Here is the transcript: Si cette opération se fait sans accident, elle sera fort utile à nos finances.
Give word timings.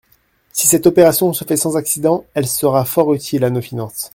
Si 0.51 0.65
cette 0.65 0.87
opération 0.87 1.31
se 1.31 1.43
fait 1.45 1.57
sans 1.57 1.77
accident, 1.77 2.25
elle 2.33 2.47
sera 2.47 2.85
fort 2.85 3.13
utile 3.13 3.43
à 3.43 3.51
nos 3.51 3.61
finances. 3.61 4.09